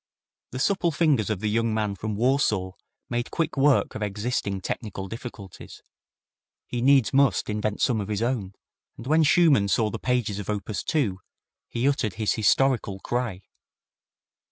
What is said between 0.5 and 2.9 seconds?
supple fingers of the young man from Warsaw